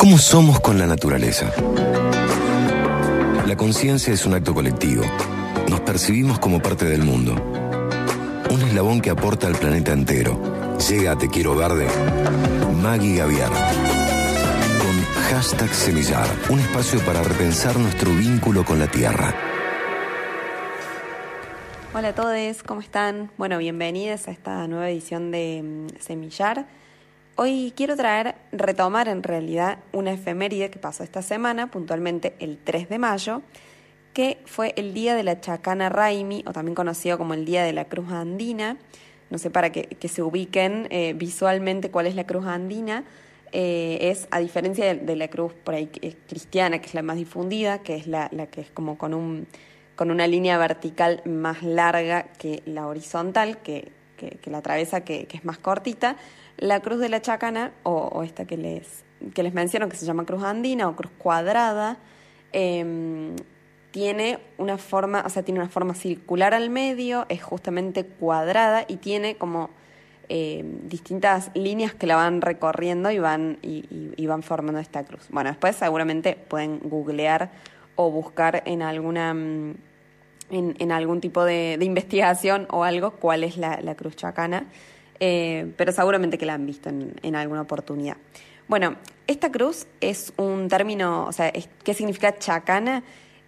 ¿Cómo 0.00 0.16
somos 0.16 0.60
con 0.60 0.78
la 0.78 0.86
naturaleza? 0.86 1.52
La 3.46 3.54
conciencia 3.54 4.14
es 4.14 4.24
un 4.24 4.32
acto 4.32 4.54
colectivo. 4.54 5.04
Nos 5.68 5.80
percibimos 5.80 6.38
como 6.38 6.62
parte 6.62 6.86
del 6.86 7.02
mundo. 7.02 7.34
Un 8.48 8.62
eslabón 8.62 9.02
que 9.02 9.10
aporta 9.10 9.46
al 9.46 9.56
planeta 9.56 9.92
entero. 9.92 10.40
Llega 10.88 11.12
a 11.12 11.18
Te 11.18 11.28
Quiero 11.28 11.54
Verde. 11.54 11.86
Maggie 12.80 13.16
Gaviar. 13.18 13.50
Con 13.50 15.22
hashtag 15.24 15.68
Semillar. 15.74 16.28
Un 16.48 16.60
espacio 16.60 16.98
para 17.00 17.22
repensar 17.22 17.78
nuestro 17.78 18.10
vínculo 18.14 18.64
con 18.64 18.78
la 18.78 18.90
tierra. 18.90 19.34
Hola 21.92 22.08
a 22.08 22.14
todos, 22.14 22.62
¿cómo 22.62 22.80
están? 22.80 23.30
Bueno, 23.36 23.58
bienvenidos 23.58 24.28
a 24.28 24.30
esta 24.30 24.66
nueva 24.66 24.88
edición 24.88 25.30
de 25.30 25.62
mm, 25.62 26.00
Semillar. 26.00 26.79
Hoy 27.36 27.72
quiero 27.74 27.96
traer, 27.96 28.34
retomar 28.52 29.08
en 29.08 29.22
realidad 29.22 29.78
una 29.92 30.12
efeméride 30.12 30.70
que 30.70 30.78
pasó 30.78 31.02
esta 31.04 31.22
semana, 31.22 31.70
puntualmente 31.70 32.34
el 32.38 32.58
3 32.58 32.88
de 32.88 32.98
mayo, 32.98 33.42
que 34.12 34.38
fue 34.44 34.74
el 34.76 34.92
Día 34.92 35.14
de 35.14 35.22
la 35.22 35.40
Chacana 35.40 35.88
Raimi, 35.88 36.42
o 36.46 36.52
también 36.52 36.74
conocido 36.74 37.16
como 37.16 37.34
el 37.34 37.44
Día 37.44 37.64
de 37.64 37.72
la 37.72 37.86
Cruz 37.86 38.10
Andina. 38.10 38.76
No 39.30 39.38
sé, 39.38 39.50
para 39.50 39.70
que, 39.70 39.96
se 40.08 40.22
ubiquen 40.22 40.88
eh, 40.90 41.14
visualmente 41.16 41.90
cuál 41.90 42.06
es 42.06 42.14
la 42.14 42.26
Cruz 42.26 42.44
Andina. 42.46 43.04
Eh, 43.52 43.98
es, 44.10 44.28
a 44.30 44.38
diferencia 44.40 44.94
de, 44.94 45.16
la 45.16 45.28
cruz 45.28 45.52
por 45.52 45.74
ahí 45.74 45.86
cristiana, 46.28 46.80
que 46.80 46.86
es 46.86 46.94
la 46.94 47.02
más 47.02 47.16
difundida, 47.16 47.78
que 47.80 47.96
es 47.96 48.06
la, 48.06 48.28
que 48.50 48.60
es 48.60 48.70
como 48.70 48.98
con, 48.98 49.14
un, 49.14 49.46
con 49.96 50.10
una 50.10 50.26
línea 50.26 50.58
vertical 50.58 51.22
más 51.24 51.62
larga 51.62 52.24
que 52.38 52.62
la 52.66 52.86
horizontal, 52.86 53.58
que, 53.58 53.90
la 54.44 54.58
atraviesa, 54.58 55.02
que, 55.02 55.26
que 55.26 55.36
es 55.36 55.44
más 55.44 55.58
cortita, 55.58 56.16
la 56.60 56.80
cruz 56.80 56.98
de 57.00 57.08
la 57.08 57.22
Chacana, 57.22 57.72
o, 57.82 58.22
esta 58.22 58.44
que 58.44 58.56
les, 58.56 59.04
que 59.34 59.42
les 59.42 59.54
menciono, 59.54 59.88
que 59.88 59.96
se 59.96 60.04
llama 60.04 60.26
cruz 60.26 60.42
andina 60.42 60.88
o 60.88 60.94
cruz 60.94 61.10
cuadrada, 61.18 61.96
em, 62.52 63.34
tiene 63.90 64.38
una 64.58 64.76
forma, 64.78 65.22
o 65.26 65.30
sea, 65.30 65.42
tiene 65.42 65.60
una 65.60 65.70
forma 65.70 65.94
circular 65.94 66.54
al 66.54 66.70
medio, 66.70 67.26
es 67.28 67.42
justamente 67.42 68.04
cuadrada 68.04 68.84
y 68.86 68.96
tiene 68.96 69.36
como 69.36 69.70
em, 70.28 70.86
distintas 70.88 71.50
líneas 71.54 71.94
que 71.94 72.06
la 72.06 72.14
van 72.16 72.40
recorriendo 72.40 73.10
y 73.10 73.18
van, 73.18 73.58
y, 73.62 74.26
van 74.26 74.42
formando 74.42 74.80
esta 74.80 75.02
cruz. 75.04 75.26
Bueno, 75.30 75.50
después 75.50 75.74
seguramente 75.76 76.36
pueden 76.36 76.78
googlear 76.78 77.50
o 77.96 78.10
buscar 78.10 78.62
en 78.66 78.82
alguna 78.82 79.34
en, 80.50 80.92
algún 80.92 81.20
tipo 81.20 81.44
de, 81.44 81.78
investigación 81.80 82.66
o 82.70 82.84
algo 82.84 83.12
cuál 83.12 83.44
es 83.44 83.56
la, 83.56 83.94
cruz 83.94 84.16
chacana. 84.16 84.66
Eh, 85.18 85.72
pero 85.76 85.92
seguramente 85.92 86.38
que 86.38 86.46
la 86.46 86.54
han 86.54 86.66
visto 86.66 86.88
en, 86.88 87.36
alguna 87.36 87.62
oportunidad. 87.62 88.16
Bueno, 88.68 88.96
esta 89.26 89.50
cruz 89.50 89.86
es 90.00 90.32
un 90.36 90.68
término, 90.68 91.26
o 91.26 91.32
sea, 91.32 91.52
¿qué 91.84 91.94
significa 91.94 92.38
chacana? 92.38 93.02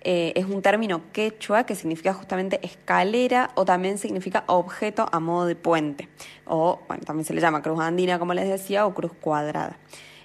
Eh, 0.04 0.32
es 0.34 0.46
un 0.46 0.62
término 0.62 1.12
quechua 1.12 1.64
que 1.64 1.76
significa 1.76 2.12
justamente 2.12 2.58
escalera 2.66 3.50
o 3.54 3.64
también 3.64 3.98
significa 3.98 4.42
objeto 4.48 5.06
a 5.12 5.20
modo 5.20 5.46
de 5.46 5.54
puente. 5.54 6.08
O, 6.44 6.80
bueno, 6.88 7.04
también 7.04 7.24
se 7.24 7.34
le 7.34 7.40
llama 7.40 7.62
cruz 7.62 7.78
andina, 7.80 8.18
como 8.18 8.34
les 8.34 8.48
decía, 8.48 8.84
o 8.84 8.94
cruz 8.94 9.12
cuadrada. 9.20 9.78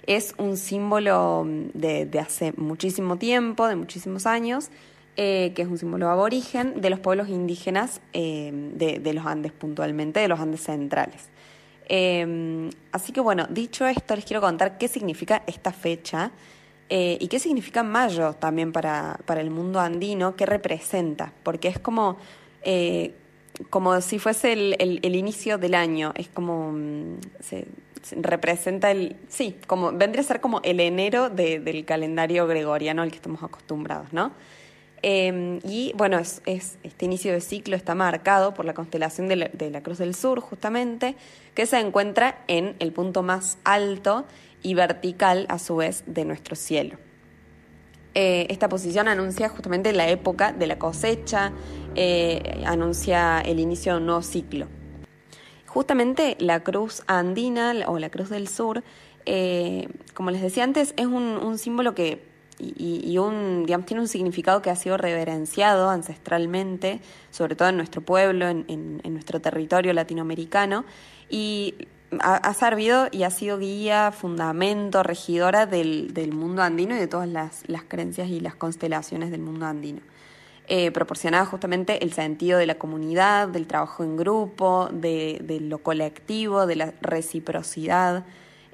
Es 0.04 0.34
un 0.38 0.56
símbolo 0.56 1.46
de, 1.74 2.08
hace 2.18 2.52
muchísimo 2.56 3.18
tiempo, 3.18 3.68
de 3.68 3.76
muchísimos 3.76 4.26
años, 4.26 4.70
eh, 5.20 5.52
que 5.56 5.62
es 5.62 5.68
un 5.68 5.76
símbolo 5.76 6.08
aborigen 6.08 6.80
de 6.80 6.90
los 6.90 7.00
pueblos 7.00 7.28
indígenas 7.28 8.00
de, 8.12 9.12
los 9.12 9.26
Andes 9.26 9.50
puntualmente, 9.50 10.20
de 10.20 10.28
los 10.28 10.38
Andes 10.38 10.62
centrales. 10.62 11.28
Em, 11.88 12.70
así 12.92 13.12
que 13.12 13.20
bueno, 13.20 13.48
dicho 13.50 13.84
esto, 13.86 14.14
les 14.14 14.24
quiero 14.24 14.40
contar 14.40 14.78
qué 14.78 14.86
significa 14.86 15.42
esta 15.48 15.72
fecha 15.72 16.30
eh, 16.88 17.18
y 17.20 17.26
qué 17.26 17.40
significa 17.40 17.82
mayo 17.82 18.34
también 18.34 18.70
para, 18.70 19.18
para, 19.26 19.40
el 19.40 19.50
mundo 19.50 19.80
andino, 19.80 20.36
qué 20.36 20.46
representa, 20.46 21.32
porque 21.42 21.66
es 21.66 21.80
como, 21.80 22.16
eh, 22.62 23.12
como 23.70 24.00
si 24.00 24.20
fuese 24.20 24.52
el, 24.52 25.00
el, 25.02 25.16
inicio 25.16 25.58
del 25.58 25.74
año, 25.74 26.12
es 26.14 26.28
como, 26.28 26.70
mm, 26.70 27.18
se, 27.40 27.66
representa 28.20 28.92
el, 28.92 29.16
sí, 29.28 29.56
como 29.66 29.90
vendría 29.90 30.22
a 30.22 30.24
ser 30.24 30.40
como 30.40 30.60
el 30.62 30.78
enero 30.78 31.28
del 31.28 31.84
calendario 31.84 32.46
gregoriano 32.46 33.02
al 33.02 33.10
que 33.10 33.16
estamos 33.16 33.42
acostumbrados, 33.42 34.12
¿no? 34.12 34.32
Em, 35.02 35.60
y 35.62 35.92
bueno, 35.96 36.18
es, 36.18 36.40
este 36.46 37.04
inicio 37.04 37.32
de 37.32 37.40
ciclo 37.40 37.76
está 37.76 37.94
marcado 37.94 38.54
por 38.54 38.64
la 38.64 38.74
constelación 38.74 39.28
de 39.28 39.70
la, 39.70 39.80
Cruz 39.82 39.98
del 39.98 40.14
Sur, 40.14 40.40
justamente, 40.40 41.16
que 41.54 41.66
se 41.66 41.78
encuentra 41.78 42.42
en 42.48 42.74
el 42.80 42.92
punto 42.92 43.22
más 43.22 43.58
alto 43.64 44.24
y 44.62 44.74
vertical, 44.74 45.46
a 45.48 45.58
su 45.58 45.76
vez, 45.76 46.02
de 46.06 46.24
nuestro 46.24 46.56
cielo. 46.56 46.98
Eh, 48.14 48.46
esta 48.50 48.68
posición 48.68 49.06
anuncia 49.06 49.48
justamente 49.48 49.92
la 49.92 50.08
época 50.08 50.52
de 50.52 50.66
la 50.66 50.78
cosecha, 50.78 51.52
eh, 51.94 52.62
anuncia 52.66 53.40
el 53.40 53.60
inicio 53.60 53.92
de 53.92 53.98
un 53.98 54.06
nuevo 54.06 54.22
ciclo. 54.22 54.66
Justamente 55.66 56.36
la 56.40 56.64
cruz 56.64 57.02
andina 57.06 57.72
o 57.86 57.98
la 57.98 58.10
cruz 58.10 58.30
del 58.30 58.48
sur, 58.48 58.82
eh, 59.26 59.88
como 60.14 60.32
les 60.32 60.42
decía 60.42 60.64
antes, 60.64 60.94
es 60.96 61.06
un 61.06 61.58
símbolo 61.58 61.94
que 61.94 62.27
y, 62.58 63.18
un, 63.18 63.64
digamos, 63.66 63.86
tiene 63.86 64.00
un 64.00 64.08
significado 64.08 64.62
que 64.62 64.70
ha 64.70 64.76
sido 64.76 64.96
reverenciado 64.96 65.90
ancestralmente, 65.90 67.00
sobre 67.30 67.54
todo 67.54 67.68
en 67.68 67.76
nuestro 67.76 68.00
pueblo, 68.00 68.48
en, 68.48 69.00
nuestro 69.04 69.40
territorio 69.40 69.92
latinoamericano, 69.92 70.84
y 71.30 71.74
ha, 72.20 72.52
servido 72.54 73.08
y 73.12 73.22
ha 73.22 73.30
sido 73.30 73.58
guía, 73.58 74.12
fundamento, 74.12 75.02
regidora 75.02 75.66
del, 75.66 76.32
mundo 76.32 76.62
andino 76.62 76.96
y 76.96 76.98
de 76.98 77.06
todas 77.06 77.28
las, 77.28 77.62
creencias 77.86 78.28
y 78.28 78.40
las 78.40 78.56
constelaciones 78.56 79.30
del 79.30 79.40
mundo 79.40 79.66
andino. 79.66 80.00
Eh, 80.70 80.90
proporcionaba 80.90 81.46
justamente 81.46 82.04
el 82.04 82.12
sentido 82.12 82.58
de 82.58 82.66
la 82.66 82.74
comunidad, 82.74 83.48
del 83.48 83.66
trabajo 83.66 84.04
en 84.04 84.16
grupo, 84.16 84.88
de, 84.92 85.58
lo 85.62 85.78
colectivo, 85.78 86.66
de 86.66 86.76
la 86.76 86.94
reciprocidad 87.00 88.24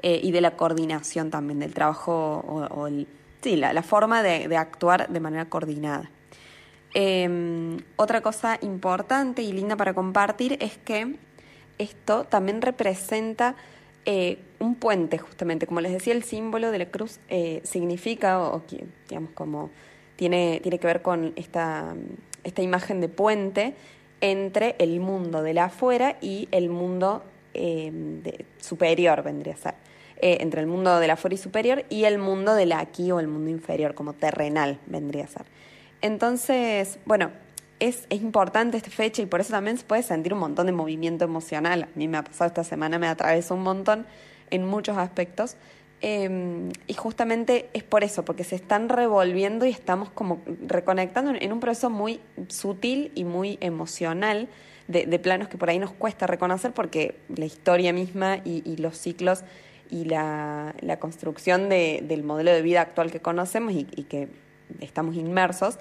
eh, 0.03 0.21
y 0.22 0.33
de 0.33 0.41
la 0.41 0.56
coordinación 0.56 1.31
también, 1.31 1.61
del 1.61 1.72
trabajo 1.72 2.69
o 2.71 2.87
el 2.87 3.06
sí, 3.44 3.56
la, 3.56 3.82
forma 3.82 4.22
de, 4.22 4.56
actuar 4.56 5.09
de 5.09 5.21
manera 5.21 5.44
coordinada. 5.44 6.10
Em, 6.94 7.77
otra 7.97 8.22
cosa 8.22 8.59
importante 8.62 9.43
y 9.43 9.53
linda 9.53 9.77
para 9.77 9.93
compartir 9.93 10.56
es 10.60 10.78
que 10.78 11.16
esto 11.78 12.25
también 12.25 12.62
representa 12.62 13.54
eh, 14.06 14.38
un 14.60 14.77
puente, 14.77 15.19
justamente. 15.19 15.66
Como 15.66 15.83
les 15.83 15.93
decía, 15.93 16.15
el 16.15 16.25
símbolo 16.25 16.71
de 16.71 16.78
la 16.78 16.87
cruz 16.87 17.21
eh, 17.28 17.60
significa, 17.65 18.41
o, 18.41 18.62
digamos, 19.09 19.31
como 19.34 19.71
tiene, 20.16 20.60
tiene 20.62 20.78
que 20.78 20.87
ver 20.87 21.03
con 21.03 21.34
esta, 21.37 21.94
esta 22.44 22.62
imagen 22.62 23.03
de 23.03 23.09
puente 23.09 23.75
entre 24.22 24.75
el 24.78 25.00
mundo 25.00 25.43
de 25.43 25.53
la 25.53 25.65
afuera 25.65 26.16
y 26.22 26.49
el 26.50 26.71
mundo 26.71 27.22
em, 27.53 28.22
superior, 28.59 29.22
vendría 29.22 29.53
a 29.54 29.59
ser. 29.59 29.84
Eh, 30.19 30.38
entre 30.41 30.60
el 30.60 30.69
mundo 30.69 31.00
de 31.00 31.08
la 31.08 31.16
fuera 31.16 31.34
y 31.34 31.38
superior 31.38 31.84
y 31.91 32.04
el 32.04 32.19
mundo 32.19 32.54
de 32.54 32.66
la 32.66 32.78
aquí 32.78 33.10
o 33.10 33.19
el 33.19 33.26
mundo 33.26 33.50
inferior, 33.50 33.94
como 33.94 34.12
terrenal 34.12 34.78
vendría 34.86 35.25
a 35.25 35.26
ser. 35.26 35.47
Entonces, 36.02 36.98
bueno, 37.04 37.32
es, 37.80 38.06
es, 38.08 38.22
importante 38.22 38.76
esta 38.76 38.91
fecha 38.91 39.22
y 39.22 39.26
por 39.26 39.41
eso 39.41 39.50
también 39.50 39.76
se 39.76 39.84
puede 39.84 40.04
sentir 40.04 40.32
un 40.32 40.38
montón 40.38 40.66
de 40.66 40.72
movimiento 40.72 41.24
emocional. 41.24 41.82
A 41.82 41.88
mí 41.97 42.06
me 42.06 42.16
ha 42.16 42.24
pasado 42.24 42.47
esta 42.47 42.62
semana, 42.62 42.98
me 42.98 43.08
atravesó 43.08 43.54
un 43.54 43.64
montón 43.64 44.06
en 44.50 44.64
muchos 44.64 44.97
aspectos. 44.97 45.56
Em, 46.00 46.70
y 46.86 46.94
justamente 46.94 47.69
es 47.72 47.82
por 47.82 48.04
eso, 48.04 48.24
porque 48.24 48.44
se 48.44 48.54
están 48.54 48.88
revolviendo 48.88 49.66
y 49.66 49.70
estamos 49.70 50.10
como 50.10 50.42
reconectando 50.66 51.32
en 51.38 51.53
un 51.53 51.60
proceso 51.60 51.91
muy 51.91 52.20
sutil 52.48 53.10
y 53.14 53.24
muy 53.24 53.58
emocional 53.60 54.48
de, 54.86 55.19
planos 55.19 55.48
que 55.48 55.56
por 55.56 55.70
ahí 55.70 55.78
nos 55.78 55.92
cuesta 55.92 56.26
reconocer 56.26 56.72
porque 56.72 57.16
la 57.34 57.47
historia 57.47 57.92
misma 57.92 58.38
y 58.44 58.76
los 58.76 58.98
ciclos 58.98 59.44
y 59.91 60.05
la, 60.05 60.75
la 60.81 60.99
construcción 60.99 61.69
de, 61.69 62.03
del 62.07 62.22
modelo 62.22 62.53
de 62.53 62.63
vida 62.63 62.81
actual 62.81 63.10
que 63.10 63.21
conocemos 63.21 63.72
y, 63.75 63.84
que 63.84 64.28
estamos 64.81 65.16
inmersos, 65.16 65.78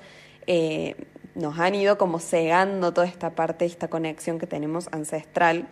eh, 0.47 0.95
nos 1.35 1.57
han 1.59 1.75
ido 1.75 1.97
como 1.97 2.19
cegando 2.19 2.93
toda 2.93 3.07
esta 3.07 3.31
parte, 3.31 3.65
esta 3.65 3.87
conexión 3.87 4.39
que 4.39 4.47
tenemos 4.47 4.87
ancestral 4.91 5.67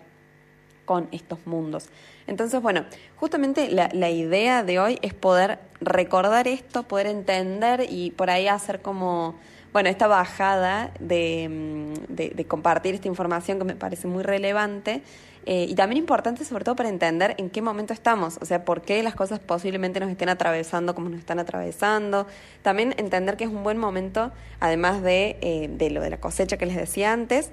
con 0.85 1.07
estos 1.11 1.45
mundos. 1.45 1.89
Entonces, 2.27 2.61
bueno, 2.61 2.85
justamente 3.17 3.69
la, 3.69 3.89
la, 3.93 4.09
idea 4.09 4.63
de 4.63 4.79
hoy 4.79 4.99
es 5.01 5.13
poder 5.13 5.59
recordar 5.79 6.47
esto, 6.47 6.83
poder 6.83 7.07
entender 7.07 7.85
y 7.89 8.11
por 8.11 8.29
ahí 8.29 8.47
hacer 8.47 8.81
como, 8.81 9.35
bueno, 9.73 9.89
esta 9.89 10.07
bajada 10.07 10.91
de, 10.99 11.47
mm, 11.49 12.13
de, 12.13 12.29
de 12.29 12.45
compartir 12.45 12.95
esta 12.95 13.07
información 13.07 13.59
que 13.59 13.65
me 13.65 13.75
parece 13.75 14.07
muy 14.07 14.23
relevante 14.23 15.03
eh, 15.45 15.65
y 15.67 15.75
también 15.75 15.97
importante 15.97 16.45
sobre 16.45 16.63
todo 16.63 16.75
para 16.75 16.89
entender 16.89 17.35
en 17.37 17.49
qué 17.49 17.61
momento 17.61 17.93
estamos, 17.93 18.37
o 18.41 18.45
sea, 18.45 18.63
por 18.63 18.81
qué 18.81 19.01
las 19.01 19.15
cosas 19.15 19.39
posiblemente 19.39 19.99
nos 19.99 20.09
estén 20.09 20.29
atravesando 20.29 20.93
como 20.93 21.09
nos 21.09 21.19
están 21.19 21.39
atravesando. 21.39 22.27
También 22.61 22.93
entender 22.97 23.37
que 23.37 23.45
es 23.45 23.49
un 23.49 23.63
buen 23.63 23.77
momento, 23.77 24.31
además 24.59 25.01
de, 25.01 25.37
eh, 25.41 25.69
de 25.71 25.89
lo 25.89 26.01
de 26.01 26.11
la 26.11 26.17
cosecha 26.17 26.57
que 26.57 26.65
les 26.65 26.75
decía 26.75 27.11
antes, 27.11 27.51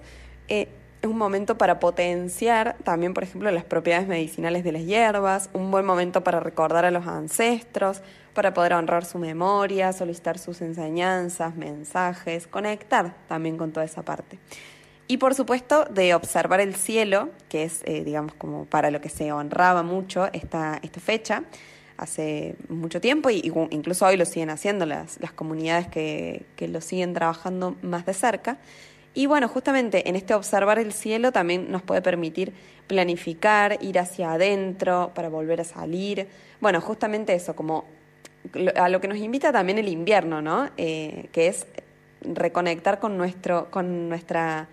eh, 0.48 0.68
es 1.00 1.08
un 1.08 1.16
momento 1.16 1.56
para 1.56 1.78
potenciar 1.78 2.76
también, 2.82 3.14
por 3.14 3.22
ejemplo, 3.22 3.50
las 3.52 3.64
propiedades 3.64 4.08
medicinales 4.08 4.64
de 4.64 4.72
las 4.72 4.84
hierbas, 4.84 5.48
un 5.52 5.70
buen 5.70 5.86
momento 5.86 6.24
para 6.24 6.40
recordar 6.40 6.84
a 6.84 6.90
los 6.90 7.06
ancestros, 7.06 8.02
para 8.34 8.52
poder 8.52 8.72
honrar 8.74 9.04
su 9.04 9.18
memoria, 9.18 9.92
solicitar 9.92 10.38
sus 10.38 10.60
enseñanzas, 10.60 11.54
mensajes, 11.54 12.46
conectar 12.46 13.14
también 13.28 13.56
con 13.56 13.72
toda 13.72 13.86
esa 13.86 14.02
parte. 14.02 14.38
Y 15.10 15.16
por 15.16 15.34
supuesto 15.34 15.86
de 15.86 16.14
observar 16.14 16.60
el 16.60 16.74
cielo, 16.74 17.30
que 17.48 17.64
es, 17.64 17.80
eh, 17.86 18.04
digamos, 18.04 18.34
como 18.34 18.66
para 18.66 18.90
lo 18.90 19.00
que 19.00 19.08
se 19.08 19.32
honraba 19.32 19.82
mucho 19.82 20.28
esta, 20.34 20.78
esta 20.82 21.00
fecha, 21.00 21.44
hace 21.96 22.56
mucho 22.68 23.00
tiempo, 23.00 23.30
y 23.30 23.50
incluso 23.70 24.06
hoy 24.06 24.18
lo 24.18 24.26
siguen 24.26 24.50
haciendo 24.50 24.84
las, 24.84 25.18
las 25.20 25.32
comunidades 25.32 25.88
que, 25.88 26.44
que 26.56 26.68
lo 26.68 26.82
siguen 26.82 27.14
trabajando 27.14 27.74
más 27.80 28.04
de 28.04 28.12
cerca. 28.12 28.58
Y 29.14 29.24
bueno, 29.24 29.48
justamente 29.48 30.08
en 30.10 30.14
este 30.14 30.34
observar 30.34 30.78
el 30.78 30.92
cielo 30.92 31.32
también 31.32 31.72
nos 31.72 31.82
puede 31.82 32.02
permitir 32.02 32.52
planificar, 32.86 33.78
ir 33.80 33.98
hacia 33.98 34.32
adentro 34.32 35.12
para 35.14 35.30
volver 35.30 35.62
a 35.62 35.64
salir. 35.64 36.28
Bueno, 36.60 36.82
justamente 36.82 37.34
eso, 37.34 37.56
como 37.56 37.86
a 38.76 38.88
lo 38.90 39.00
que 39.00 39.08
nos 39.08 39.18
invita 39.18 39.52
también 39.52 39.78
el 39.78 39.88
invierno, 39.88 40.42
¿no? 40.42 40.68
Eh, 40.76 41.30
que 41.32 41.48
es 41.48 41.66
reconectar 42.20 43.00
con 43.00 43.16
nuestro, 43.16 43.70
con 43.70 44.08
nuestra 44.08 44.68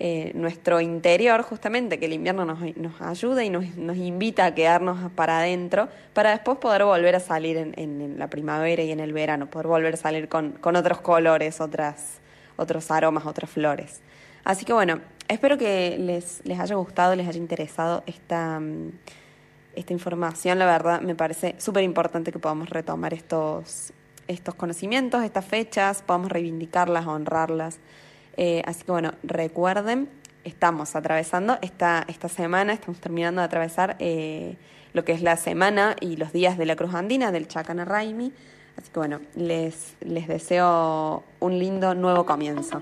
eh, 0.00 0.30
nuestro 0.34 0.80
interior, 0.80 1.42
justamente, 1.42 1.98
que 1.98 2.06
el 2.06 2.12
invierno 2.12 2.44
nos, 2.44 2.60
nos 2.76 3.00
ayuda 3.00 3.42
y 3.42 3.50
nos, 3.50 3.76
nos, 3.76 3.96
invita 3.96 4.44
a 4.44 4.54
quedarnos 4.54 5.10
para 5.12 5.40
adentro, 5.40 5.88
para 6.12 6.30
después 6.30 6.58
poder 6.58 6.84
volver 6.84 7.16
a 7.16 7.20
salir 7.20 7.56
en, 7.56 7.74
en, 7.76 8.16
la 8.16 8.30
primavera 8.30 8.82
y 8.84 8.92
en 8.92 9.00
el 9.00 9.12
verano, 9.12 9.50
poder 9.50 9.66
volver 9.66 9.94
a 9.94 9.96
salir 9.96 10.28
con, 10.28 10.52
con 10.52 10.76
otros 10.76 11.00
colores, 11.00 11.60
otras, 11.60 12.20
otros 12.56 12.90
aromas, 12.92 13.26
otras 13.26 13.50
flores. 13.50 14.00
Así 14.44 14.64
que 14.64 14.72
bueno, 14.72 15.00
espero 15.26 15.58
que 15.58 15.96
les, 15.98 16.42
les 16.44 16.60
haya 16.60 16.76
gustado, 16.76 17.16
les 17.16 17.26
haya 17.26 17.38
interesado 17.38 18.04
esta, 18.06 18.60
esta 19.74 19.92
información. 19.92 20.60
La 20.60 20.66
verdad, 20.66 21.00
me 21.00 21.16
parece 21.16 21.56
súper 21.58 21.82
importante 21.82 22.30
que 22.30 22.38
podamos 22.38 22.70
retomar 22.70 23.14
estos, 23.14 23.92
estos 24.28 24.54
conocimientos, 24.54 25.24
estas 25.24 25.44
fechas, 25.44 26.02
podamos 26.02 26.30
reivindicarlas, 26.30 27.06
honrarlas. 27.06 27.80
Eh, 28.40 28.62
así 28.66 28.84
que 28.84 28.92
bueno, 28.92 29.14
recuerden, 29.24 30.08
estamos 30.44 30.94
atravesando 30.94 31.58
esta, 31.60 32.04
esta 32.06 32.28
semana, 32.28 32.72
estamos 32.72 33.00
terminando 33.00 33.40
de 33.40 33.46
atravesar 33.46 33.96
eh, 33.98 34.56
lo 34.92 35.04
que 35.04 35.10
es 35.10 35.22
la 35.22 35.36
semana 35.36 35.96
y 36.00 36.16
los 36.16 36.32
días 36.32 36.56
de 36.56 36.64
la 36.64 36.76
Cruz 36.76 36.94
Andina 36.94 37.32
del 37.32 37.48
Chacana 37.48 37.84
Raimi. 37.84 38.32
Así 38.76 38.90
que 38.92 39.00
bueno, 39.00 39.20
les, 39.34 39.96
les 40.00 40.28
deseo 40.28 41.24
un 41.40 41.58
lindo 41.58 41.96
nuevo 41.96 42.24
comienzo. 42.24 42.80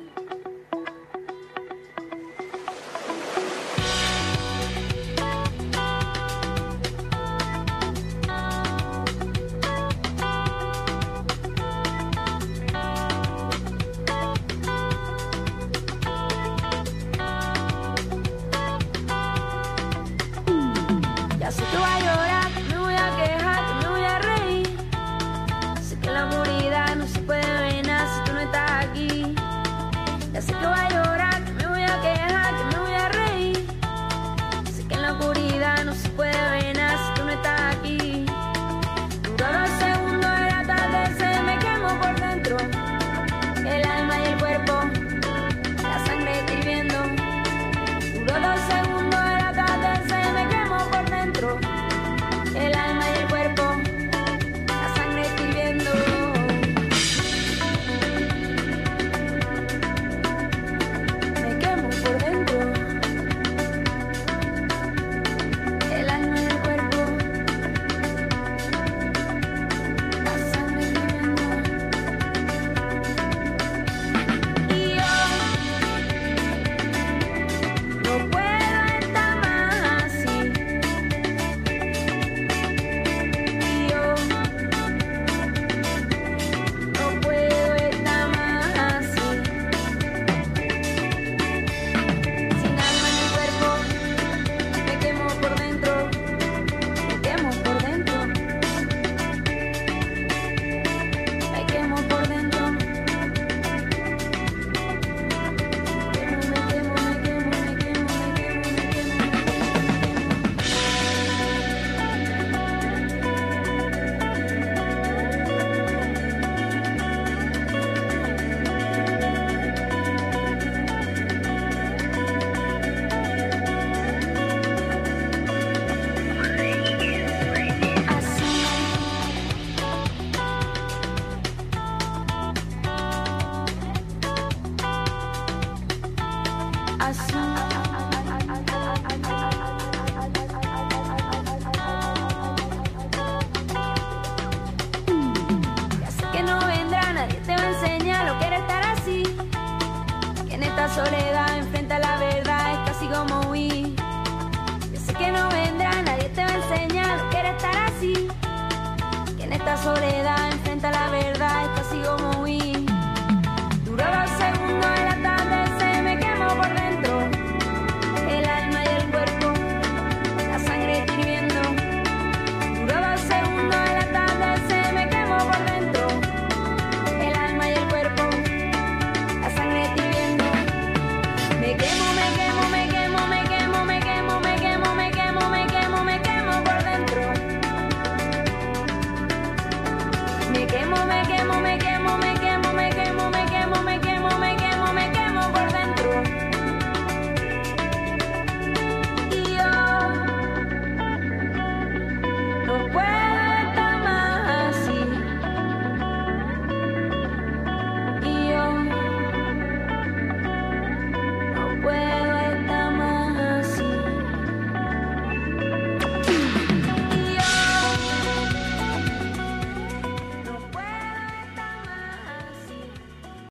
Soledad 159.86 160.25